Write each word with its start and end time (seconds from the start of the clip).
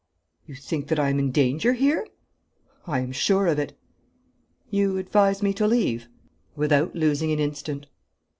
'You 0.47 0.55
think 0.55 0.87
that 0.87 0.97
I 0.99 1.11
am 1.11 1.19
in 1.19 1.31
danger 1.31 1.73
here?' 1.73 2.07
'I 2.87 2.99
am 3.01 3.11
sure 3.11 3.45
of 3.45 3.59
it.' 3.59 3.77
'You 4.71 4.97
advise 4.97 5.43
me 5.43 5.53
to 5.53 5.67
leave?' 5.67 6.07
'Without 6.55 6.95
losing 6.95 7.31
an 7.31 7.37
instant.' 7.37 7.85